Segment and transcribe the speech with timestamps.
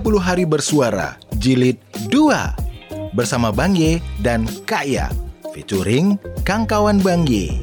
[0.00, 1.76] Hari Bersuara Jilid
[2.08, 5.12] 2 Bersama Bang Ye dan Kak Ya
[5.52, 6.16] Featuring
[6.48, 7.60] Kang Kawan Bang Ye.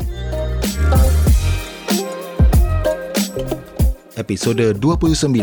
[4.14, 5.34] Episode 29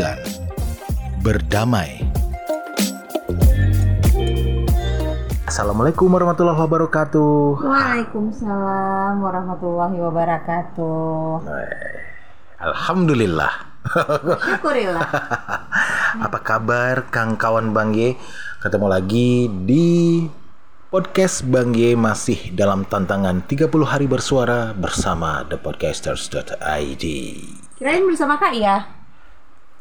[1.24, 2.04] Berdamai.
[5.50, 7.64] Assalamualaikum warahmatullahi wabarakatuh.
[7.64, 11.46] Waalaikumsalam warahmatullahi wabarakatuh.
[12.60, 15.08] Alhamdulillah Syukurillah.
[16.24, 18.16] Apa kabar Kang Kawan Bang Ye?
[18.64, 20.24] Ketemu lagi di
[20.88, 27.04] podcast Bang Ye masih dalam tantangan 30 hari bersuara bersama thepodcasters.id.
[27.76, 28.88] Kirain bersama Kak ya?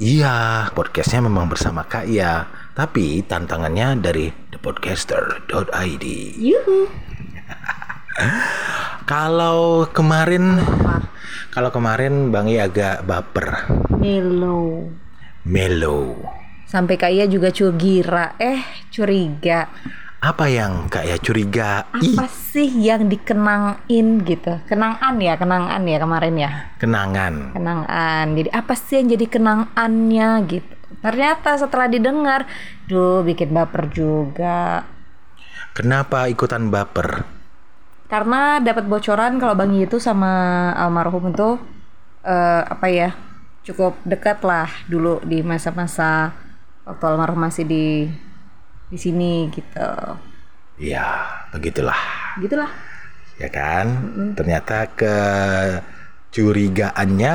[0.02, 6.06] Iya, podcastnya memang bersama Kak Iya, tapi tantangannya dari thepodcaster.id.
[6.44, 6.80] Yuhu.
[9.04, 10.64] Kalau kemarin,
[11.52, 13.68] kalau kemarin Bang Ye agak baper,
[14.00, 14.88] Melo.
[15.44, 16.24] mellow.
[16.64, 18.34] Sampai Kak Iya juga curiga.
[18.40, 19.68] Eh, curiga.
[20.24, 21.84] Apa yang Kak Ya curiga?
[21.92, 24.56] Apa sih yang dikenangin gitu?
[24.72, 26.50] Kenangan ya, kenangan ya kemarin ya.
[26.80, 27.52] kenangan.
[27.52, 28.26] Kenangan.
[28.40, 30.74] Jadi apa sih yang jadi kenangannya gitu?
[31.04, 32.48] Ternyata setelah didengar,
[32.88, 34.88] duh bikin baper juga.
[35.76, 37.43] Kenapa ikutan baper?
[38.12, 41.58] Karena dapat bocoran kalau Bang itu sama almarhum itu
[42.22, 43.10] eh, apa ya
[43.64, 46.36] cukup dekat lah dulu di masa-masa
[46.84, 48.06] waktu almarhum masih di
[48.92, 49.90] di sini gitu.
[50.78, 51.98] Ya, begitulah.
[52.38, 52.70] Gitulah.
[53.42, 54.14] Ya kan?
[54.38, 57.34] Ternyata kecurigaannya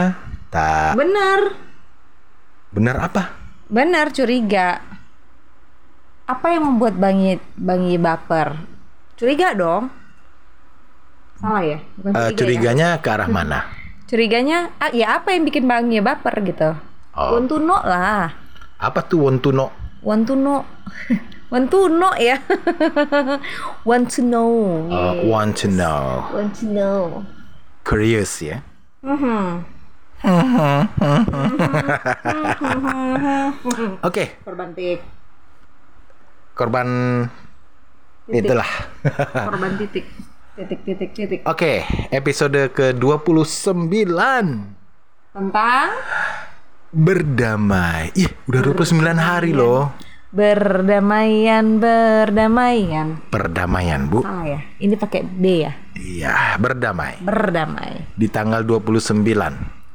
[0.49, 1.59] tak Benar,
[2.71, 3.35] benar apa?
[3.69, 4.81] benar curiga.
[6.25, 8.57] Apa yang membuat Bang Yi, Bang Yi baper?
[9.17, 9.89] Curiga dong.
[11.39, 11.79] Salah ya?
[11.97, 12.35] Bukan Eh, curiga ya?
[12.35, 13.59] curiganya ke arah mana?
[14.09, 16.75] Curiganya ah, ya apa yang bikin Bang Yi baper gitu?
[17.13, 17.37] Oh.
[17.37, 18.33] Want to know lah.
[18.79, 19.71] Apa tuh Wontuno?
[20.01, 20.65] Want to know.
[21.49, 22.37] Want to know ya.
[23.81, 24.85] Want to know.
[24.93, 26.29] Uh, want to know.
[26.29, 27.25] Want to know.
[27.89, 28.61] Curious ya?
[29.01, 29.65] Mhm.
[34.05, 35.01] Oke, Korban tik.
[36.53, 36.89] korban
[38.29, 38.69] itulah.
[39.33, 40.05] Korban titik.
[40.59, 41.41] Titik titik titik.
[41.47, 44.11] Oke, episode ke-29
[45.31, 45.89] Tentang
[46.91, 48.11] Berdamai.
[48.19, 49.95] Ih, udah 29 hari loh.
[50.35, 53.23] berdamaian berdamaian.
[53.31, 54.27] Perdamaian, Bu.
[54.27, 54.61] Salah ya?
[54.83, 55.79] Ini pakai B ya.
[55.95, 57.23] Iya, berdamai.
[57.23, 58.19] Berdamai.
[58.19, 59.23] Di tanggal 29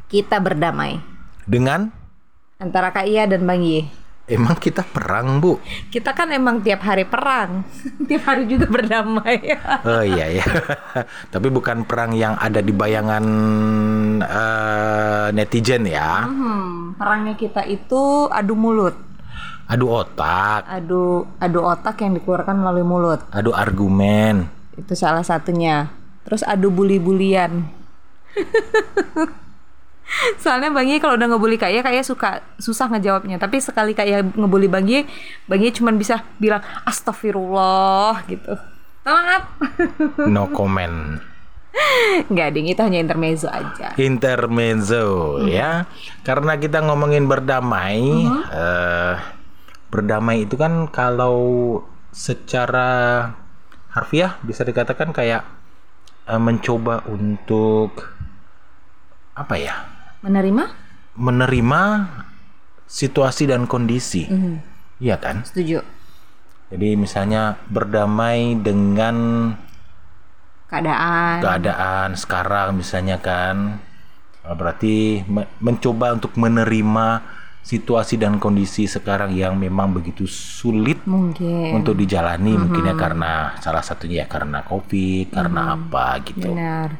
[0.07, 0.95] Kita berdamai
[1.43, 1.91] dengan
[2.55, 3.91] antara Kak Iya dan Bang Ye.
[4.23, 5.59] Emang kita perang, Bu.
[5.91, 7.67] Kita kan emang tiap hari perang.
[8.09, 9.37] tiap hari juga berdamai.
[9.83, 10.47] Oh iya ya.
[11.33, 13.23] Tapi bukan perang yang ada di bayangan
[14.23, 16.23] eh, netizen ya.
[16.23, 18.95] Hmm, perangnya kita itu adu mulut,
[19.63, 23.19] Adu otak, adu adu otak yang dikeluarkan melalui mulut.
[23.31, 24.47] adu argumen.
[24.75, 25.87] Itu salah satunya.
[26.23, 27.67] Terus adu bully-bulian.
[30.43, 33.37] Soalnya Bang Ye kalau udah ngebully Kak Ye, Kak Ye suka susah ngejawabnya.
[33.39, 35.05] Tapi sekali Kak Ye ngebully Bang Ye,
[35.45, 38.53] Bang Ye cuma bisa bilang astagfirullah gitu.
[39.03, 39.43] Maaf.
[40.31, 41.19] No comment.
[42.29, 43.97] Enggak, ding itu hanya intermezzo aja.
[43.97, 45.89] Intermezzo ya.
[46.21, 49.15] Karena kita ngomongin berdamai, eh,
[49.89, 51.81] berdamai itu kan kalau
[52.13, 53.33] secara
[53.89, 55.43] harfiah bisa dikatakan kayak
[56.29, 58.05] eh, mencoba untuk
[59.33, 59.92] apa ya?
[60.23, 60.63] Menerima?
[61.13, 61.81] Menerima
[62.87, 64.25] situasi dan kondisi.
[64.25, 64.55] Mhm,
[64.97, 65.43] Iya kan?
[65.43, 65.83] Setuju.
[66.71, 69.51] Jadi misalnya berdamai dengan
[70.65, 71.43] Keadaan.
[71.43, 73.83] keadaan sekarang misalnya kan
[74.43, 77.23] Eh, berarti me- mencoba untuk menerima
[77.63, 81.71] situasi dan kondisi sekarang yang memang begitu sulit Mungkin.
[81.71, 86.91] untuk dijalani mungkin ya karena salah satunya ya karena covid karena apa gitu Benar.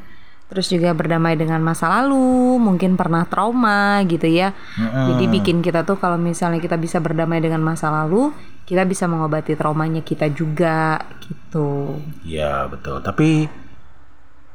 [0.44, 4.52] Terus juga berdamai dengan masa lalu, mungkin pernah trauma gitu ya.
[4.76, 8.30] Jadi bikin kita tuh kalau misalnya kita bisa berdamai dengan masa lalu,
[8.64, 12.00] kita bisa mengobati traumanya kita juga gitu.
[12.24, 13.46] ya betul tapi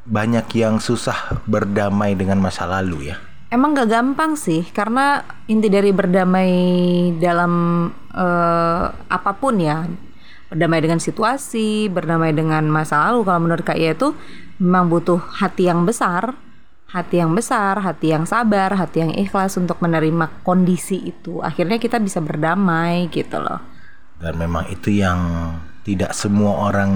[0.09, 3.17] banyak yang susah berdamai dengan masa lalu ya
[3.49, 6.53] Emang gak gampang sih, karena inti dari berdamai
[7.17, 7.53] dalam
[8.13, 9.89] eh, apa pun ya,
[10.49, 13.21] berdamai dengan situasi, berdamai dengan masa lalu.
[13.25, 14.17] Kalau menurut Kak Ia itu
[14.57, 16.33] memang butuh hati yang besar,
[16.89, 21.39] hati yang besar, hati yang sabar, hati yang ikhlas untuk menerima kondisi itu.
[21.45, 23.61] Akhirnya kita bisa berdamai gitu loh.
[24.19, 25.55] dan memang itu yang
[25.87, 26.91] tidak semua orang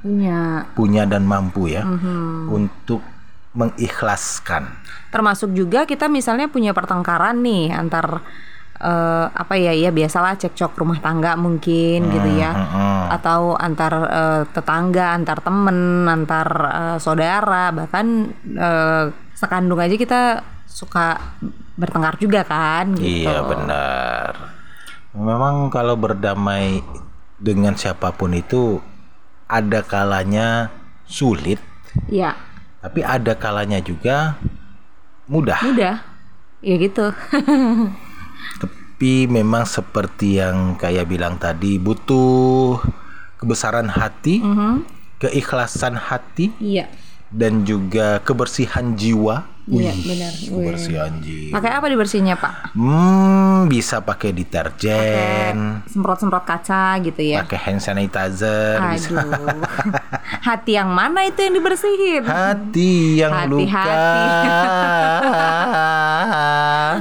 [0.00, 1.84] Punya punya dan mampu ya
[2.48, 3.00] untuk
[3.56, 4.68] mengikhlaskan.
[5.08, 8.24] termasuk juga kita misalnya punya pertengkaran nih antar
[8.80, 13.02] eh, apa ya ya biasalah cekcok rumah tangga mungkin gitu ya Mm-mm.
[13.12, 18.06] atau antar eh, tetangga antar temen antar eh, saudara bahkan
[18.42, 19.04] eh,
[19.36, 20.20] sekandung aja kita
[20.64, 21.20] suka
[21.76, 24.32] bertengkar juga kan gitu Iya benar.
[25.10, 26.84] Memang kalau berdamai
[27.34, 28.78] dengan siapa pun itu
[29.50, 30.70] ada kalanya
[31.02, 31.58] sulit,
[32.06, 32.38] Iya,
[32.78, 34.38] tapi ada kalanya juga
[35.26, 35.58] mudah.
[35.60, 35.98] mudah
[36.60, 37.10] ya gitu
[39.00, 42.76] Tapi memang seperti yang kayak bilang tadi butuh
[43.40, 44.84] kebesaran hati, Mhm.
[45.16, 46.84] keikhlasan hati iya
[47.26, 49.48] dan juga kebersihan jiwa.
[49.64, 50.32] Iya, benar.
[50.36, 51.48] Kebersihan jiwa.
[51.54, 58.84] pakai apa dibersihnya pak Hmm, bisa pakai deterjen, semprot-semprot kaca gitu ya pakai hand sanitizer,
[58.84, 59.16] bisa.
[59.16, 59.64] aduh
[60.50, 63.48] hati yang mana itu yang dibersihin Hati yang Hati-hati.
[63.48, 63.88] luka.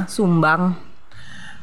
[0.08, 0.88] sumbang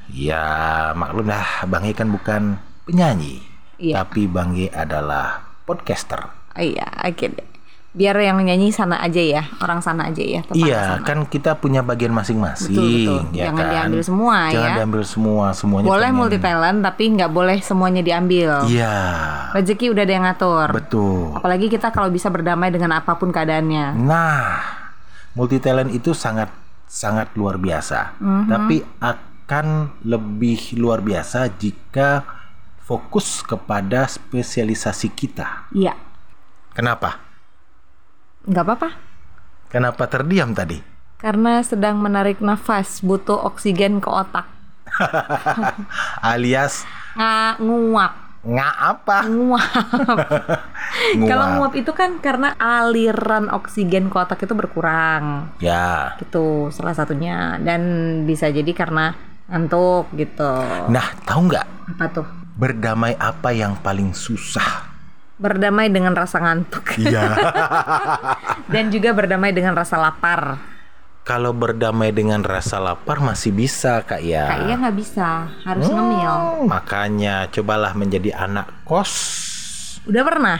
[0.08, 0.44] ya,
[0.92, 3.42] maklum lah, Bang E kan bukan penyanyi,
[3.76, 4.00] Iya.
[4.00, 6.30] tapi Bang E adalah podcaster.
[6.52, 7.48] Iya oke deh
[7.92, 11.02] biar yang nyanyi sana aja ya orang sana aja ya Iya, sana.
[11.02, 13.20] kan kita punya bagian masing-masing, Betul, betul.
[13.32, 13.72] ya Jangan kan?
[13.72, 14.76] diambil semua, Jangan ya.
[14.76, 15.86] diambil semua, semuanya.
[15.86, 18.96] boleh pengen- multi talent tapi nggak boleh semuanya diambil Iya,
[19.50, 21.20] rezeki udah ada yang ngatur betul.
[21.32, 24.60] apalagi kita kalau bisa berdamai dengan apa pun keadaannya Nah,
[25.32, 26.52] multi talent itu sangat
[26.86, 28.12] sangat luar biasa.
[28.46, 28.76] Tapi
[29.46, 32.26] akan lebih luar biasa jika
[32.82, 35.70] fokus kepada spesialisasi kita.
[35.70, 35.94] iya
[36.74, 37.22] Kenapa?
[38.42, 38.90] nggak apa-apa
[39.70, 40.82] Kenapa terdiam tadi?
[41.16, 44.50] karena sedang menarik nafas butuh oksigen ke otak
[46.26, 46.82] Alias
[47.14, 49.18] nggak nguap nggak apa?
[49.26, 49.70] nguap
[51.18, 51.26] Nguap.
[51.26, 56.14] kalau nguap itu kan karena aliran oksigen ke otak itu berkurang Ya.
[56.18, 57.82] gitu salah satunya dan
[58.22, 59.14] bisa jadi karena
[59.46, 60.52] ngantuk gitu
[60.88, 62.26] Nah, tahu nggak apa tuh
[62.56, 64.88] berdamai apa yang paling susah?
[65.36, 67.36] berdamai dengan rasa ngantuk Iya.
[68.72, 70.56] dan juga berdamai dengan rasa lapar
[71.22, 74.46] Kalau berdamai dengan rasa lapar masih bisa, Kak ya.
[74.46, 75.28] kayaknya nggak bisa
[75.62, 79.12] harus ngemil Hmm, Makanya cobalah menjadi anak kos.
[80.06, 80.58] udah pernah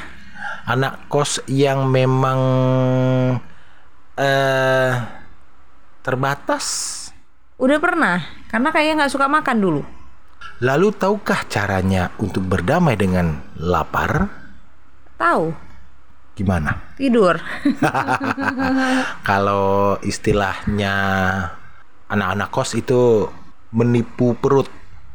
[0.66, 2.40] Anak kos yang memang
[4.16, 4.92] eh
[6.02, 6.66] terbatas.
[7.56, 8.16] Udah pernah
[8.46, 9.82] karena kayaknya nggak suka makan dulu
[10.56, 14.24] Lalu tahukah caranya untuk berdamai dengan lapar?
[15.16, 15.52] tahu
[16.32, 16.96] Gimana?
[16.96, 17.36] tidur
[19.28, 20.94] Kalau istilahnya
[22.06, 23.28] anak-anak kos itu
[23.72, 24.68] menipu perut.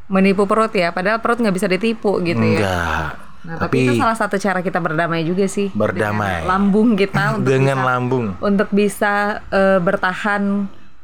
[0.05, 3.09] menipu perut ya padahal perut nggak bisa ditipu gitu ya Enggak.
[3.41, 5.73] Nah, tapi, itu salah satu cara kita berdamai juga sih.
[5.73, 6.45] Berdamai.
[6.45, 8.25] Dengan lambung kita untuk dengan bisa, lambung.
[8.37, 9.13] untuk bisa
[9.49, 10.43] eh, bertahan.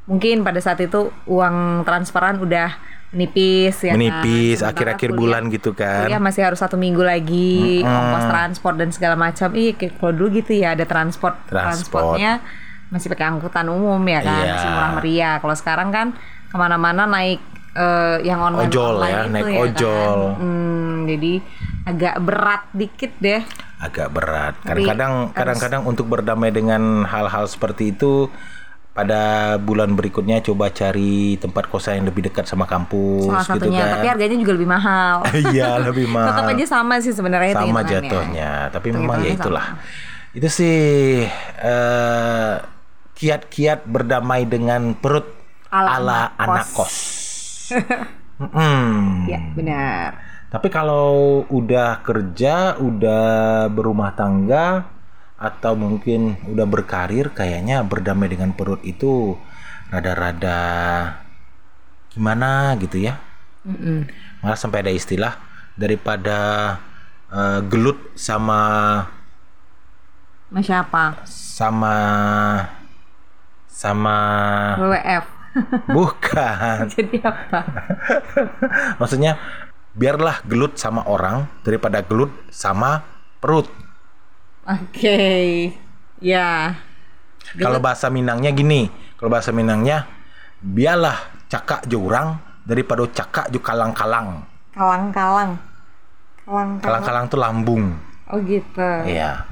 [0.08, 2.72] Mungkin pada saat itu uang transferan udah
[3.08, 3.96] menipis ya kan.
[3.96, 6.08] menipis Sementara akhir-akhir bulan gitu kan.
[6.08, 9.48] Kuliah masih harus satu minggu lagi ongkos transport dan segala macam.
[9.54, 12.20] Ih, kayak kalau dulu gitu ya ada transport Transport.
[12.20, 12.44] transportnya
[12.88, 14.52] masih pakai angkutan umum ya kan, Iya.
[14.54, 15.36] masih murah meriah.
[15.38, 16.08] Kalau sekarang kan
[16.48, 17.40] ke mana-mana naik
[17.74, 19.64] eh, yang online Ojol online ya, itu naik kan.
[19.64, 20.20] ojol.
[20.40, 21.34] Hmm, jadi
[21.86, 23.42] agak berat dikit deh.
[23.78, 24.58] agak berat.
[24.64, 28.26] Kadang-kadang kadang-kadang untuk berdamai dengan hal-hal seperti itu
[28.98, 29.22] pada
[29.62, 33.94] bulan berikutnya coba cari tempat kosan yang lebih dekat sama kampus Salah gitu satunya, kan.
[33.94, 35.16] tapi harganya juga lebih mahal.
[35.54, 36.34] Iya, lebih mahal.
[36.34, 39.78] Tetap aja sama sih sebenarnya sama jatuhnya, tapi memang ya itulah.
[40.34, 40.78] Itu sih
[41.62, 42.54] eh,
[43.14, 45.30] kiat-kiat berdamai dengan perut
[45.70, 46.74] Ala ala, anak anak kos.
[46.74, 46.96] kos.
[48.42, 49.26] Mm-mm.
[49.30, 50.10] Ya, benar.
[50.48, 54.86] Tapi kalau udah kerja, udah berumah tangga,
[55.38, 59.38] atau mungkin udah berkarir, kayaknya berdamai dengan perut itu
[59.94, 60.60] rada-rada
[62.12, 63.22] gimana gitu ya.
[63.64, 64.10] Mm-mm.
[64.42, 65.38] Malah sampai ada istilah
[65.78, 66.40] daripada
[67.30, 68.62] eh, gelut sama
[70.50, 71.22] Mas siapa?
[71.28, 71.96] sama
[73.68, 74.18] sama
[74.82, 75.26] WWF.
[75.98, 76.90] bukan.
[76.98, 77.62] Jadi apa?
[78.98, 79.38] Maksudnya
[79.98, 83.06] biarlah gelut sama orang daripada gelut sama
[83.38, 83.70] perut.
[84.68, 85.72] Oke.
[86.20, 86.76] Ya.
[87.56, 90.04] Kalau bahasa Minangnya gini, kalau bahasa Minangnya
[90.60, 91.16] biarlah
[91.48, 92.36] cakak jurang
[92.68, 94.44] daripada cakak ju kalang-kalang.
[94.76, 95.56] Kalang-kalang.
[96.44, 96.84] Kalang-kalang.
[96.84, 97.86] Kalang-kalang tuh lambung.
[98.28, 98.92] Oh gitu.
[99.08, 99.48] Iya.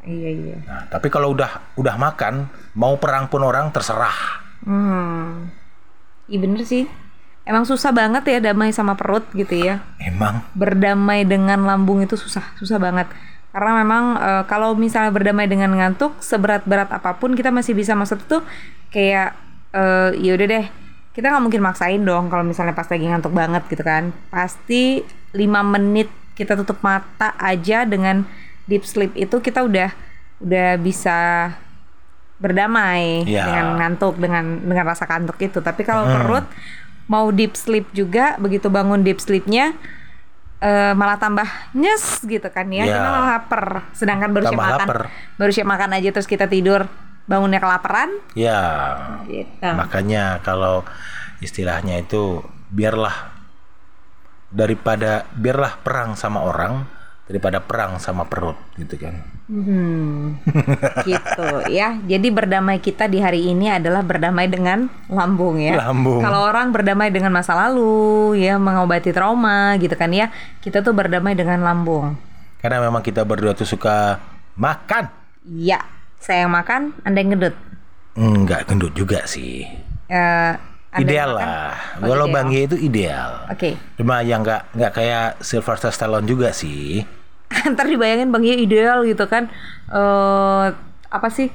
[0.00, 0.56] Iya iya.
[0.64, 4.40] Nah, tapi kalau udah udah makan, mau perang pun orang terserah.
[4.64, 5.52] Hmm.
[6.24, 6.88] Iya bener sih.
[7.44, 9.84] Emang susah banget ya damai sama perut gitu ya.
[10.00, 13.12] Emang Berdamai dengan lambung itu susah, susah banget.
[13.50, 18.22] Karena memang eh, kalau misalnya berdamai dengan ngantuk, seberat-berat apa pun kita masih bisa maksud
[18.22, 18.38] itu
[18.88, 19.34] kayak
[19.70, 20.66] eh ya udah deh,
[21.10, 25.62] kita nggak mungkin maksain dong kalau misalnya pas lagi ngantuk banget gitu kan pasti lima
[25.62, 28.26] menit kita tutup mata aja dengan
[28.66, 29.90] deep sleep itu kita udah
[30.40, 31.50] udah bisa
[32.40, 33.44] berdamai Ya.
[33.46, 36.14] dengan ngantuk dengan dengan rasa kantuk itu tapi kalau Hmm.
[36.16, 36.46] perut
[37.06, 39.76] mau deep sleep juga begitu bangun deep sleepnya
[40.60, 42.84] eh, malah tambah nyes gitu kan ya.
[42.86, 43.00] Ya.
[43.00, 43.88] malah lapar.
[43.96, 44.86] Sedangkan baru siap makan.
[44.86, 45.00] lapar.
[45.40, 46.86] baru siap makan aja terus kita tidur
[47.24, 48.10] bangunnya kelaparan.
[48.34, 48.60] Ya,
[49.30, 49.62] gitu.
[49.62, 50.82] Makanya kalau
[51.40, 53.32] istilahnya itu biarlah
[54.50, 56.99] daripada biarlah perang sama orang
[57.30, 59.22] daripada perang sama perut gitu kan.
[59.46, 60.34] Hmm,
[61.06, 61.94] gitu ya.
[62.02, 65.78] Jadi berdamai kita di hari ini adalah berdamai dengan lambung ya.
[65.78, 66.18] Lambung.
[66.18, 70.34] Kalau orang berdamai dengan masa lalu, ya mengobati trauma gitu kan ya.
[70.58, 72.18] Kita tuh berdamai dengan lambung.
[72.58, 74.18] Karena memang kita berdua tuh suka
[74.58, 75.06] makan.
[75.46, 75.86] Iya,
[76.18, 77.54] saya yang makan, anda yang ngedut.
[78.18, 79.70] Enggak gendut juga sih.
[80.10, 80.58] Anda
[80.98, 81.70] ideal lah.
[82.02, 82.34] Oh, Kalau ideal.
[82.34, 83.30] Bang itu ideal.
[83.46, 83.78] Oke.
[83.94, 87.06] Cuma yang nggak nggak kayak Sylvester Stallone juga sih.
[87.74, 89.50] Ntar dibayangin Bang Ye ideal gitu kan.
[89.90, 90.66] Eh
[91.10, 91.50] apa sih?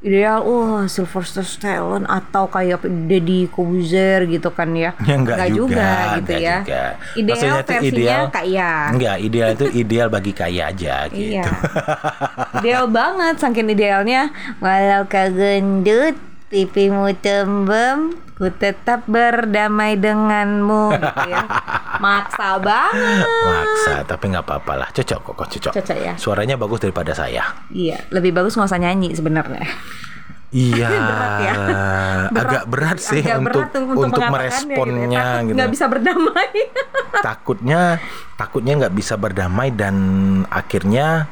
[0.00, 4.96] Ideal, oh Sylvester Stallone atau kayak Deddy Kobuzer gitu kan ya?
[5.04, 6.56] Ya enggak, juga, gitu enggak ya.
[6.64, 6.82] juga.
[7.20, 8.72] Ideal Maksudnya versinya ideal kaya.
[8.96, 11.36] Enggak, ideal itu ideal bagi kaya aja gitu.
[11.36, 11.44] Iya.
[12.64, 14.32] Ideal banget saking idealnya.
[14.56, 16.16] Walau kagendut,
[16.50, 21.46] pipimu tembem, ku tetap berdamai denganmu gitu ya.
[22.02, 23.28] Maksa banget.
[23.46, 24.88] Maksa, tapi nggak apa-apa lah.
[24.90, 25.72] Cocok kok, cocok.
[25.78, 26.14] Cocok ya.
[26.18, 27.54] Suaranya bagus daripada saya.
[27.70, 29.62] Iya, lebih bagus nggak usah nyanyi sebenarnya.
[30.50, 31.54] Iya, Berat ya.
[32.34, 35.54] agak berat sih agak untuk berat untuk, mengatakannya meresponnya Takut gitu.
[35.54, 36.50] nggak bisa berdamai.
[37.30, 37.80] Takutnya
[38.34, 39.96] takutnya nggak bisa berdamai dan
[40.50, 41.30] akhirnya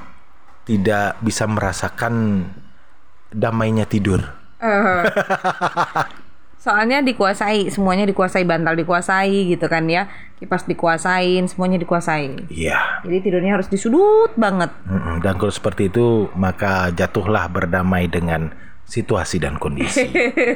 [0.63, 2.45] tidak bisa merasakan
[3.35, 4.38] damainya tidur.
[4.59, 5.03] Eh.
[6.59, 10.11] Soalnya dikuasai, semuanya dikuasai, bantal dikuasai gitu kan ya.
[10.43, 12.51] Kipas dikuasain, semuanya dikuasai.
[12.51, 13.03] Iya.
[13.07, 14.75] Jadi tidurnya harus di sudut banget.
[14.91, 18.51] Mm-mm, Dan kalau seperti itu maka jatuhlah berdamai dengan
[18.89, 20.09] situasi dan kondisi.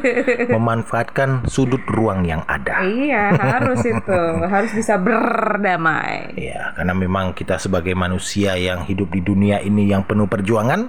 [0.56, 2.82] Memanfaatkan sudut ruang yang ada.
[2.82, 4.20] Iya, harus itu.
[4.42, 6.34] Harus bisa berdamai.
[6.34, 10.88] Ya, karena memang kita sebagai manusia yang hidup di dunia ini yang penuh perjuangan,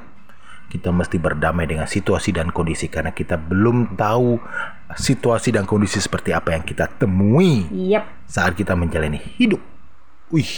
[0.74, 4.42] kita mesti berdamai dengan situasi dan kondisi karena kita belum tahu
[4.98, 9.62] situasi dan kondisi seperti apa yang kita temui Yap, saat kita menjalani hidup.
[10.34, 10.50] Wih,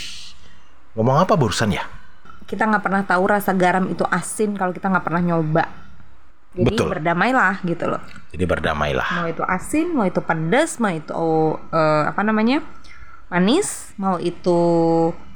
[0.95, 1.83] ngomong apa barusan ya?
[2.45, 5.65] kita nggak pernah tahu rasa garam itu asin kalau kita nggak pernah nyoba.
[6.55, 6.87] Jadi Betul.
[6.87, 8.01] berdamailah gitu loh.
[8.31, 9.09] Jadi berdamailah.
[9.19, 11.25] Mau itu asin, mau itu pedas, mau itu
[11.73, 12.63] eh, apa namanya
[13.27, 14.59] manis, mau itu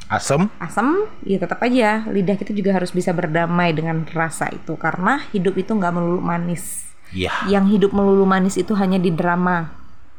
[0.10, 5.22] Asem, asam, ya tetap aja lidah kita juga harus bisa berdamai dengan rasa itu karena
[5.30, 6.89] hidup itu nggak melulu manis.
[7.13, 7.30] ya.
[7.46, 9.70] Yang hidup melulu manis itu hanya di drama.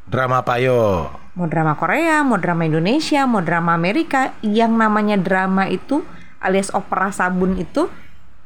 [0.06, 1.10] Drama apa yo?
[1.34, 6.06] Mau drama Korea, mau drama Indonesia, mau drama Amerika, yang namanya drama itu
[6.38, 7.90] alias opera sabun itu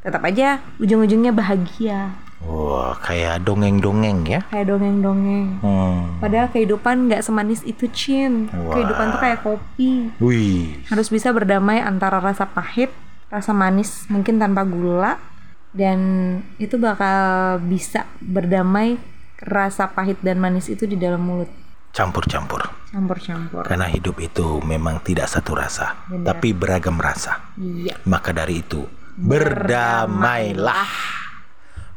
[0.01, 2.24] tetap aja ujung-ujungnya bahagia.
[2.45, 4.41] Wah, kayak dongeng-dongeng ya.
[4.53, 5.65] Kayak dongeng-dongeng.
[5.65, 6.21] Hmm.
[6.21, 8.53] Padahal kehidupan nggak semanis itu, Cin.
[8.53, 8.77] Wah.
[8.77, 9.93] Kehidupan tuh kayak kopi.
[10.21, 12.93] Wih, harus bisa berdamai antara rasa pahit,
[13.33, 15.17] rasa manis mungkin tanpa gula
[15.75, 15.99] dan
[16.63, 18.95] itu bakal bisa berdamai
[19.43, 21.51] rasa pahit dan manis itu di dalam mulut
[21.95, 22.63] campur-campur.
[22.91, 23.63] campur-campur.
[23.67, 26.35] Karena hidup itu memang tidak satu rasa, Benar.
[26.35, 27.55] tapi beragam rasa.
[27.55, 28.03] Iya.
[28.07, 28.83] Maka dari itu,
[29.15, 30.91] berdamailah.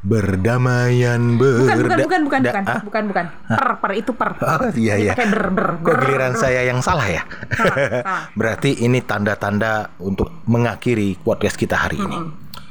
[0.08, 2.82] Berdamaian Bukan berda bukan bukan bukan da- bukan Ah?
[2.82, 4.30] bukan bukan per per itu per.
[4.40, 5.12] Oh iya iya.
[5.12, 5.68] pakai ber ber.
[5.84, 6.40] Kok giliran ber.
[6.40, 7.28] saya yang salah ya?
[7.52, 8.32] salah.
[8.40, 12.18] Berarti ini tanda-tanda untuk mengakhiri podcast kita hari ini.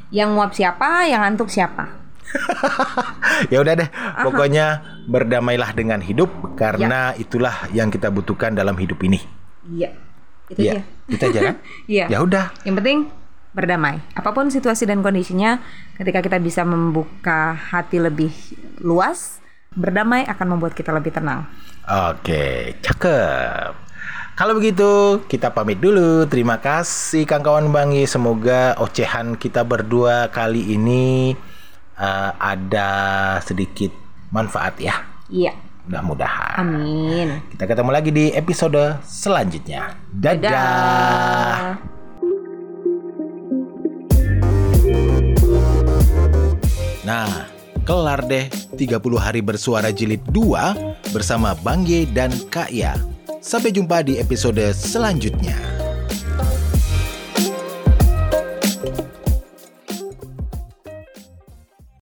[0.08, 1.92] Yang nguap siapa, yang ngantuk siapa?
[3.52, 3.88] ya udah deh,
[4.18, 4.66] pokoknya
[5.06, 7.20] berdamailah dengan hidup karena Ya.
[7.20, 9.20] itulah yang kita butuhkan dalam hidup ini.
[9.66, 9.92] Iya.
[10.46, 10.82] Itu Iya, aja.
[11.06, 11.56] itu aja kan?
[11.92, 12.04] Iya.
[12.08, 12.44] Ya udah.
[12.62, 12.98] Yang penting
[13.56, 14.04] berdamai.
[14.12, 15.56] Apa pun situasi dan kondisinya,
[15.96, 18.28] ketika kita bisa membuka hati lebih
[18.84, 19.40] luas,
[19.72, 21.48] berdamai akan membuat kita lebih tenang.
[21.88, 23.88] Oke, cakep.
[24.36, 26.28] Kalau begitu, kita pamit dulu.
[26.28, 28.04] Terima kasih Kang Kawan Bangi.
[28.04, 31.32] Semoga ocehan kita berdua kali ini
[31.96, 32.92] eh, ada
[33.40, 33.88] sedikit
[34.28, 35.00] manfaat ya.
[35.32, 35.56] Iya.
[35.88, 36.60] Mudah-mudahan.
[36.60, 37.40] Amin.
[37.48, 39.96] Kita ketemu lagi di episode selanjutnya.
[40.12, 41.95] Dadah.
[47.06, 47.46] Nah,
[47.86, 52.98] kelar deh 30 hari bersuara jilid 2 bersama Bang Ye dan Kak Ya.
[53.38, 55.75] Sampai jumpa di episode selanjutnya.